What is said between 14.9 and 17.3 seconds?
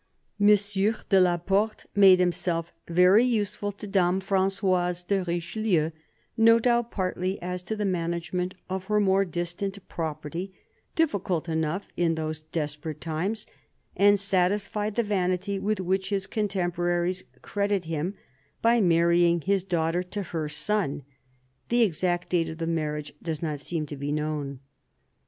the vanity with which his contempo raries